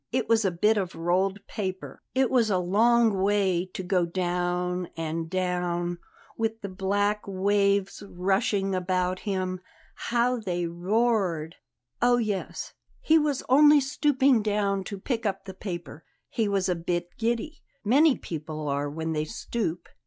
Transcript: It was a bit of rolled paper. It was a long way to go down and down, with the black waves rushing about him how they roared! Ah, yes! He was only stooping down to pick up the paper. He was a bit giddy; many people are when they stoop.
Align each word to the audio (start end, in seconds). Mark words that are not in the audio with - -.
It 0.11 0.27
was 0.27 0.43
a 0.43 0.49
bit 0.49 0.77
of 0.77 0.95
rolled 0.95 1.45
paper. 1.45 2.01
It 2.15 2.31
was 2.31 2.49
a 2.49 2.57
long 2.57 3.21
way 3.21 3.67
to 3.67 3.83
go 3.83 4.03
down 4.07 4.87
and 4.97 5.29
down, 5.29 5.99
with 6.35 6.61
the 6.61 6.69
black 6.69 7.21
waves 7.27 8.01
rushing 8.09 8.73
about 8.73 9.19
him 9.29 9.59
how 10.09 10.37
they 10.39 10.65
roared! 10.65 11.57
Ah, 12.01 12.15
yes! 12.17 12.73
He 12.99 13.19
was 13.19 13.43
only 13.47 13.79
stooping 13.79 14.41
down 14.41 14.83
to 14.85 14.97
pick 14.97 15.23
up 15.27 15.45
the 15.45 15.53
paper. 15.53 16.03
He 16.29 16.47
was 16.47 16.67
a 16.67 16.73
bit 16.73 17.09
giddy; 17.19 17.61
many 17.85 18.17
people 18.17 18.67
are 18.67 18.89
when 18.89 19.13
they 19.13 19.25
stoop. 19.25 19.87